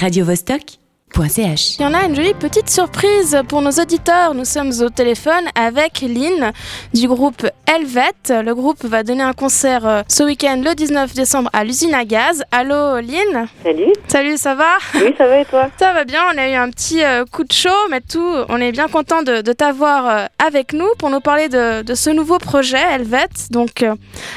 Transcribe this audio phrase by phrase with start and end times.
[0.00, 0.79] radiovostok.ch.
[1.18, 4.32] Il y en a une jolie petite surprise pour nos auditeurs.
[4.32, 6.52] Nous sommes au téléphone avec Lynn
[6.94, 8.42] du groupe Helvet.
[8.42, 12.04] Le groupe va donner un concert euh, ce week-end le 19 décembre à l'usine à
[12.04, 12.42] gaz.
[12.50, 13.48] Allô Lynn?
[13.62, 13.92] Salut.
[14.08, 14.78] Salut, ça va?
[14.94, 15.68] Oui, ça va et toi?
[15.78, 18.60] Ça va bien, on a eu un petit euh, coup de chaud, mais tout, on
[18.60, 22.10] est bien content de, de t'avoir euh, avec nous pour nous parler de, de, ce
[22.10, 23.28] nouveau projet Helvet.
[23.50, 23.84] Donc,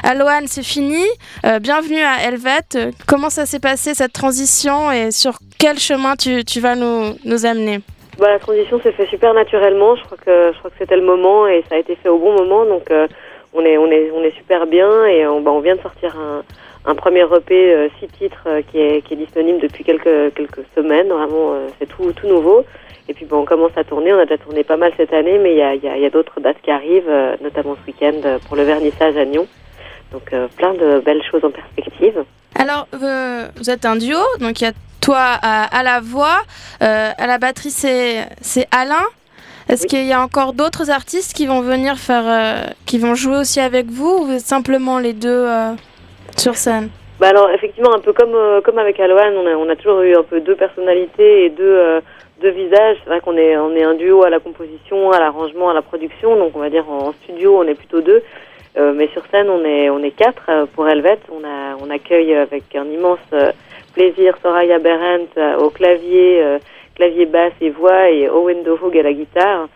[0.03, 1.03] Alohan, c'est fini.
[1.61, 2.91] Bienvenue à Helvet.
[3.07, 7.45] Comment ça s'est passé cette transition et sur quel chemin tu, tu vas nous, nous
[7.45, 7.79] amener
[8.17, 9.95] bah, La transition s'est fait super naturellement.
[9.95, 12.17] Je crois que je crois que c'était le moment et ça a été fait au
[12.17, 12.65] bon moment.
[12.65, 13.07] Donc, euh,
[13.53, 16.17] on est on est on est super bien et on, bah, on vient de sortir
[16.17, 16.43] un,
[16.85, 20.65] un premier EP euh, six titres euh, qui est qui est disponible depuis quelques quelques
[20.75, 21.09] semaines.
[21.09, 22.65] Vraiment, euh, c'est tout tout nouveau.
[23.07, 24.13] Et puis bon, on commence à tourner.
[24.13, 26.05] On a déjà tourné pas mal cette année, mais il y a, y a, y
[26.05, 27.11] a d'autres dates qui arrivent,
[27.41, 29.45] notamment ce week-end pour le vernissage à Nyon.
[30.13, 32.23] Donc euh, plein de belles choses en perspective.
[32.55, 34.73] Alors, euh, vous êtes un duo, donc il y a
[35.03, 36.39] toi à, à la voix,
[36.81, 39.05] euh, à la batterie c'est c'est Alain.
[39.69, 39.89] Est-ce Oui.
[39.89, 43.59] qu'il y a encore d'autres artistes qui vont venir faire, euh, qui vont jouer aussi
[43.59, 45.71] avec vous ou simplement les deux euh,
[46.37, 46.89] sur scène?
[47.19, 50.15] Bah alors effectivement un peu comme comme avec Alohan, on a on a toujours eu
[50.15, 51.77] un peu deux personnalités et deux
[52.41, 52.97] deux visages.
[53.03, 55.81] C'est vrai qu'on est on est un duo à la composition, à l'arrangement, à la
[55.81, 56.29] production.
[56.41, 58.21] Donc on va dire en studio on est plutôt deux,
[58.75, 61.19] Euh, mais sur scène on est on est quatre euh, pour Helvet.
[61.37, 63.51] On a on accueille avec un immense euh,
[63.93, 66.59] plaisir Soraya Berendt euh, au clavier, euh,
[66.95, 69.67] clavier basse et voix et Owen Dohog à la guitare.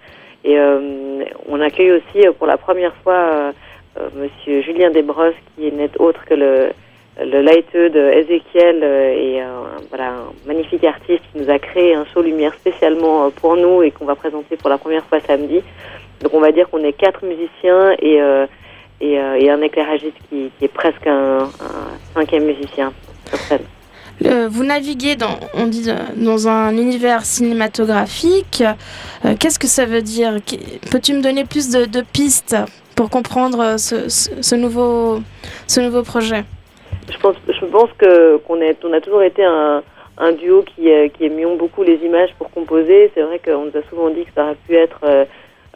[0.43, 3.53] Et euh, on accueille aussi pour la première fois
[4.15, 6.69] Monsieur Julien Desbrosses qui n'est autre que le
[7.19, 9.45] le lighteux de Ezekiel et euh,
[9.89, 13.91] voilà un magnifique artiste qui nous a créé un show lumière spécialement pour nous et
[13.91, 15.63] qu'on va présenter pour la première fois samedi.
[16.21, 18.45] Donc on va dire qu'on est quatre musiciens et euh,
[18.99, 22.91] et, euh, et un éclairagiste qui, qui est presque un, un cinquième musicien
[23.27, 23.65] sur scène.
[24.25, 28.63] Euh, Vous naviguez dans, on dit, euh, dans un univers cinématographique.
[29.25, 30.37] Euh, Qu'est-ce que ça veut dire?
[30.91, 32.55] Peux-tu me donner plus de, pistes
[32.95, 35.19] pour comprendre ce, nouveau,
[35.67, 36.43] ce nouveau projet?
[37.11, 39.83] Je pense, je pense que qu'on on a toujours été un,
[40.33, 43.11] duo qui, qui aimions beaucoup les images pour composer.
[43.13, 44.99] C'est vrai qu'on nous a souvent dit que ça aurait pu être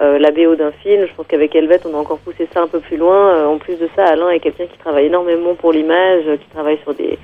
[0.01, 1.05] euh, la d'un film.
[1.07, 3.35] Je pense qu'avec Helvet, on a encore poussé ça un peu plus loin.
[3.35, 6.79] Euh, en plus de ça, Alain est quelqu'un qui travaille énormément pour l'image, qui travaille
[6.79, 7.17] sur des,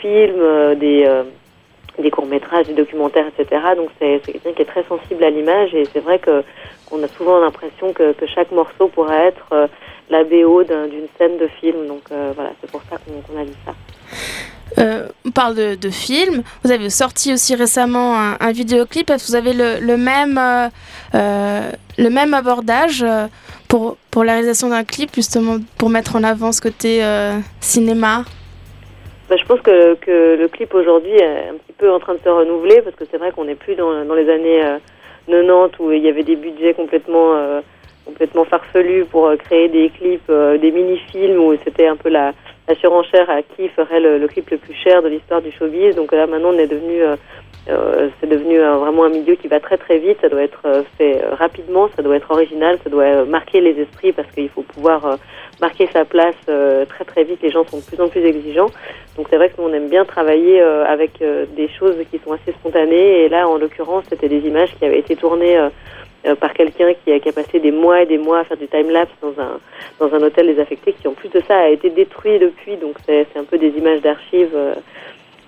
[0.00, 1.24] films, euh, des, euh,
[1.98, 3.60] des courts-métrages, des documentaires, etc.
[3.76, 6.42] Donc c'est quelqu'un qui est très sensible à l'image et c'est vrai que
[6.86, 9.68] qu'on a souvent l'impression que, que chaque morceau pourrait être
[10.10, 11.86] la BO d'un- d'une scène de film.
[11.86, 13.72] Donc voilà, c'est pour ça qu'on qu'on a dit ça.
[14.78, 16.42] Euh, on parle de, de films.
[16.64, 19.10] Vous avez sorti aussi récemment un, un vidéoclip.
[19.10, 20.68] Est-ce que vous avez le, même, euh,
[21.14, 23.04] euh, le même abordage
[23.68, 27.02] pour, pour la réalisation d'un clip, justement pour mettre en avant ce côté
[27.60, 28.24] cinéma?
[29.28, 32.20] Bah, je pense que, que le clip aujourd'hui est un petit peu en train de
[32.22, 34.78] se renouveler parce que c'est vrai qu'on n'est plus dans, dans les années euh,
[35.26, 37.32] 90 où il y avait des budgets complètement
[38.04, 40.30] complètement farfelus pour créer des clips,
[40.60, 42.34] des mini-films où c'était un peu la,
[42.68, 45.96] la surenchère à qui ferait le, clip le plus cher de l'histoire du showbiz.
[45.96, 47.16] Donc là maintenant on est devenu euh,
[47.68, 50.60] euh, c'est devenu euh, vraiment un milieu qui va très très vite, ça doit être
[50.66, 54.62] euh, fait rapidement, ça doit être original, ça doit marquer les esprits parce qu'il faut
[54.62, 55.18] pouvoir
[55.64, 58.70] marquer sa place euh, très très vite, les gens sont de plus en plus exigeants.
[59.16, 62.18] Donc c'est vrai que nous on aime bien travailler euh, avec euh, des choses qui
[62.22, 65.56] sont assez spontanées et là en l'occurrence c'était des images qui avaient été tournées
[66.40, 69.34] par quelqu'un qui a, passé des mois et des mois à faire du time-lapse dans
[69.46, 69.54] un,
[70.00, 73.26] dans un hôtel désaffecté qui en plus de ça a été détruit depuis donc c'est
[73.36, 74.56] un peu des images d'archives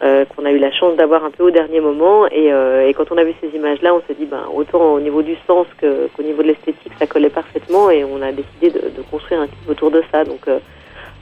[0.02, 2.26] euh, qu'on a eu la chance d'avoir un peu au dernier moment.
[2.26, 4.94] Et, euh, et quand on a vu ces images là on s'est dit ben autant
[4.94, 7.90] au niveau du sens que- qu'au niveau de l'esthétique ça collait parfaitement.
[7.90, 10.24] Et on a décidé de, construire un clip autour de ça.
[10.24, 10.58] Donc euh,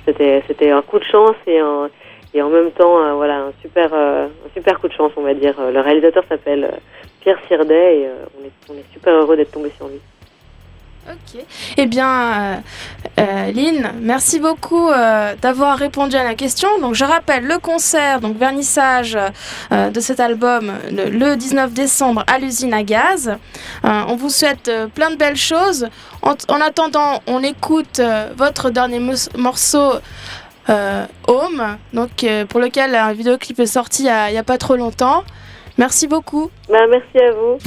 [0.06, 1.60] c'était un coup de chance et
[2.34, 5.54] et en même temps voilà un super un super coup de chance on va dire.
[5.72, 6.68] Le réalisateur s'appelle
[7.20, 8.08] Pierre Sirdet et
[8.38, 10.00] on est on est super heureux d'être tombé sur lui
[11.10, 11.42] Ok.
[11.76, 12.56] Eh bien, euh,
[13.20, 16.68] euh, Lynn, merci beaucoup euh, d'avoir répondu à la question.
[16.80, 19.18] Donc, je rappelle le concert, donc vernissage
[19.70, 23.36] de cet album le, le 19 décembre à l'usine à gaz.
[23.82, 25.88] On vous souhaite plein de belles choses.
[26.22, 28.00] En, en attendant, on écoute
[28.36, 29.00] votre dernier
[29.36, 29.92] morceau.
[31.28, 34.56] Home, donc pour lequel un vidéoclip est sorti il y a- il n'y a, pas
[34.56, 35.22] trop longtemps.
[35.76, 36.50] Merci beaucoup.
[36.70, 37.58] bah, merci à vous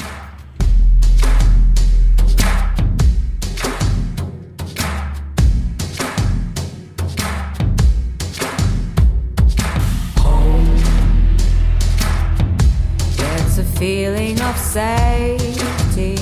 [14.50, 16.16] of safety.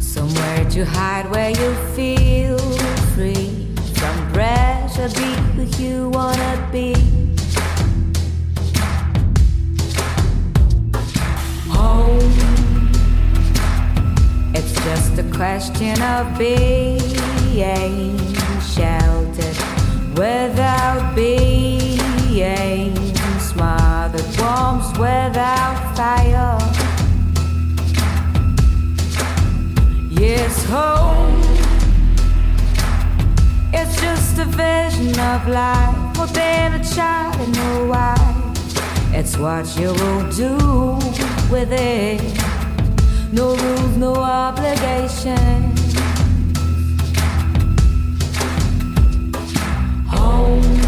[0.00, 2.58] Somewhere to hide where you feel
[3.14, 5.08] free from pressure.
[5.20, 6.92] Be who you wanna be.
[11.76, 12.36] Home.
[14.54, 17.08] It's just a question of being
[18.74, 19.58] sheltered
[20.18, 20.73] without.
[30.66, 31.40] home.
[33.72, 38.44] It's just a vision of life, more than a child and no wife.
[39.12, 40.56] It's what you will do
[41.50, 42.20] with it.
[43.32, 45.94] No rules, no obligations.
[50.08, 50.83] Home.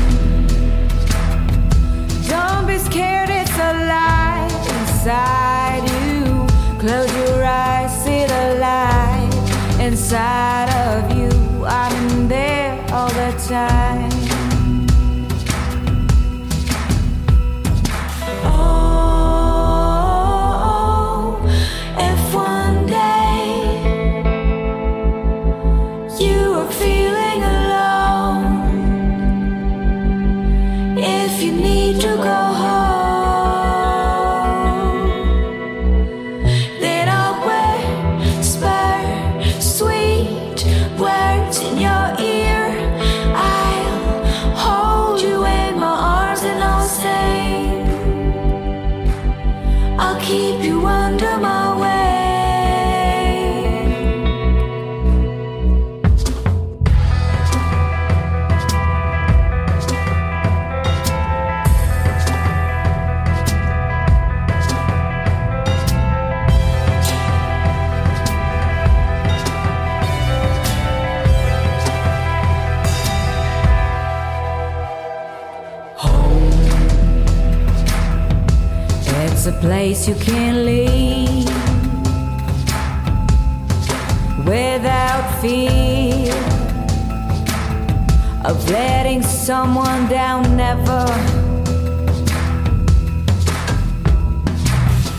[10.06, 10.45] side
[51.16, 51.55] under my
[79.66, 81.48] place you can leave
[84.46, 86.32] without fear
[88.44, 91.04] of letting someone down, never.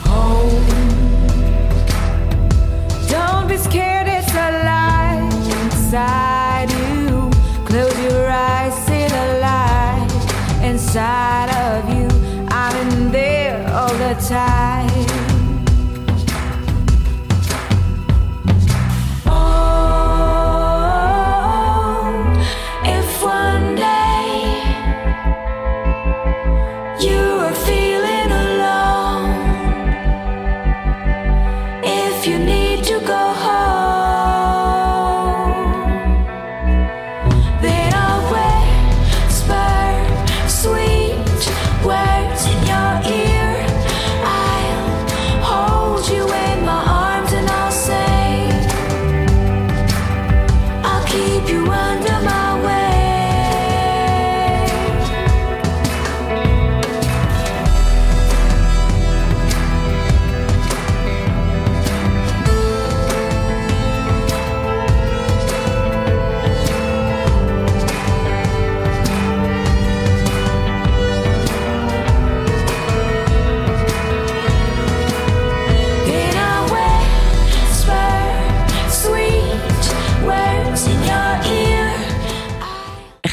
[0.08, 0.66] Home,
[3.10, 3.97] don't be scared.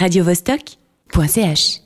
[0.05, 1.84] radiovostok.ch